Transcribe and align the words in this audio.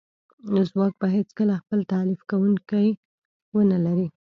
ځواک 0.69 0.93
به 1.01 1.07
هیڅکله 1.17 1.53
خپل 1.63 1.79
تالیف 1.91 2.21
کونکی 2.29 2.87
ونه 3.55 3.77
لري 3.85 4.07